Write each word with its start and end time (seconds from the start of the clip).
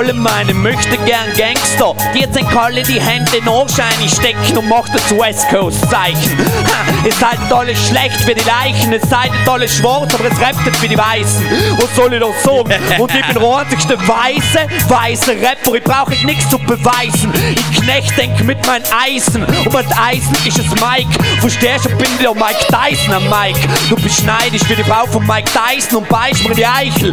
Alle 0.00 0.14
meine 0.14 0.54
möchte 0.54 0.96
gern 1.04 1.30
Gangster, 1.36 1.94
Dir 2.14 2.22
jetzt 2.22 2.34
ein 2.34 2.74
in 2.74 2.86
die 2.86 2.98
Hände 2.98 3.36
in 3.36 3.46
Ohrscheine 3.46 4.08
stecken 4.08 4.56
und 4.56 4.66
macht 4.66 4.94
das 4.94 5.10
West 5.10 5.46
Coast 5.50 5.78
Zeichen. 5.90 6.38
Ha, 6.38 7.04
ihr 7.04 7.12
seid 7.12 7.52
alle 7.52 7.76
schlecht 7.76 8.18
für 8.22 8.34
die 8.34 8.42
Leichen, 8.44 8.94
es 8.94 9.02
seid 9.10 9.30
alle 9.46 9.68
schwarz, 9.68 10.14
aber 10.14 10.24
es 10.32 10.40
rappt 10.40 10.74
für 10.76 10.88
die 10.88 10.96
Weißen. 10.96 11.44
Was 11.78 11.94
soll 11.94 12.14
ich 12.14 12.20
noch 12.20 12.34
sagen? 12.42 12.72
Und 12.98 13.14
ich 13.14 13.26
bin 13.26 13.42
der 13.42 13.56
einzigste 13.58 13.98
weiße, 13.98 14.88
weiße 14.88 15.32
Rapper, 15.32 15.74
ich 15.74 15.84
brauche 15.84 16.14
nichts 16.24 16.48
zu 16.48 16.58
beweisen. 16.58 17.30
Ich 17.54 17.82
knecht 17.82 18.16
denk 18.16 18.42
mit 18.44 18.66
mein 18.66 18.82
Eisen 19.06 19.44
und 19.44 19.70
mein 19.70 19.92
Eisen 19.98 20.34
ist 20.46 20.60
es 20.60 20.70
Mike. 20.80 21.10
Verstehst 21.40 21.84
du, 21.84 21.90
ich 21.90 21.96
bin 21.96 22.08
der 22.22 22.32
Mike 22.32 22.66
Tyson 22.70 23.12
am 23.12 23.24
Mike. 23.28 23.60
Du 23.90 23.96
bist 23.96 24.24
neidisch 24.24 24.62
für 24.62 24.76
die 24.76 24.84
Frau 24.84 25.04
von 25.04 25.26
Mike 25.26 25.50
Tyson 25.50 25.98
und 25.98 26.08
beißt 26.08 26.44
mir 26.44 26.50
in 26.52 26.56
die 26.56 26.66
Eichel. 26.66 27.08